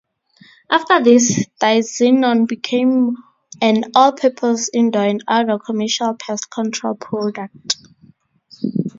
After 0.71 1.03
this, 1.03 1.45
diazinon 1.61 2.47
became 2.47 3.17
an 3.61 3.83
all-purpose 3.93 4.67
indoor 4.73 5.03
and 5.03 5.23
outdoor 5.27 5.59
commercial 5.59 6.15
pest 6.15 6.49
control 6.49 6.95
product. 6.95 7.77